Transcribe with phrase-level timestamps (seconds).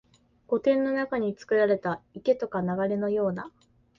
[0.47, 3.51] 御殿の中につくられた池とか流れのような、